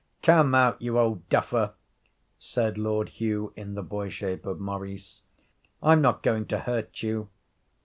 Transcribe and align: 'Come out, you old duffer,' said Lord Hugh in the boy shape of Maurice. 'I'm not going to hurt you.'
'Come 0.23 0.55
out, 0.55 0.81
you 0.81 0.97
old 0.97 1.29
duffer,' 1.29 1.73
said 2.39 2.75
Lord 2.79 3.07
Hugh 3.09 3.53
in 3.55 3.75
the 3.75 3.83
boy 3.83 4.09
shape 4.09 4.47
of 4.47 4.59
Maurice. 4.59 5.21
'I'm 5.83 6.01
not 6.01 6.23
going 6.23 6.47
to 6.47 6.57
hurt 6.61 7.03
you.' 7.03 7.29